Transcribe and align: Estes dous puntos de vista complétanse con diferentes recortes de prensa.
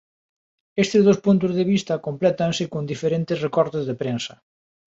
Estes 0.83 1.01
dous 1.07 1.19
puntos 1.25 1.51
de 1.57 1.63
vista 1.73 2.01
complétanse 2.07 2.63
con 2.73 2.83
diferentes 2.91 3.37
recortes 3.45 3.83
de 3.89 3.95
prensa. 4.01 4.33